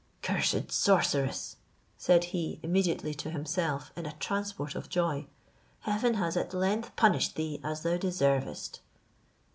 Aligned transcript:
"Cursed 0.23 0.71
sorceress!" 0.71 1.57
said 1.95 2.23
he 2.33 2.59
immediately 2.63 3.13
to 3.13 3.29
himself 3.29 3.91
in 3.95 4.07
a 4.07 4.13
transport 4.13 4.73
of 4.73 4.89
joy, 4.89 5.27
"heaven 5.81 6.15
has 6.15 6.35
at 6.35 6.55
length 6.55 6.95
punished 6.95 7.35
thee 7.35 7.61
as 7.63 7.83
thou 7.83 7.97
deservest." 7.97 8.79